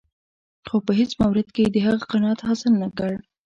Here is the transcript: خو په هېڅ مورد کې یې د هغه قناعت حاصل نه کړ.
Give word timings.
خو 0.67 0.75
په 0.85 0.91
هېڅ 0.99 1.11
مورد 1.21 1.47
کې 1.55 1.61
یې 1.65 1.69
د 1.73 1.77
هغه 1.87 2.03
قناعت 2.11 2.39
حاصل 2.47 2.73
نه 2.83 2.89
کړ. 2.97 3.11